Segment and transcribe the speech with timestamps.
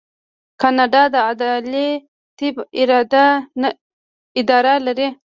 [0.61, 1.89] کاناډا د عدلي
[2.37, 2.55] طب
[4.39, 5.09] اداره لري.